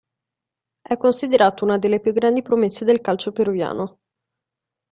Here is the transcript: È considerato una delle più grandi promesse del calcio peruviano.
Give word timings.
È 0.81 0.97
considerato 0.97 1.63
una 1.63 1.77
delle 1.77 1.99
più 1.99 2.11
grandi 2.11 2.41
promesse 2.41 2.85
del 2.85 3.01
calcio 3.01 3.31
peruviano. 3.31 3.99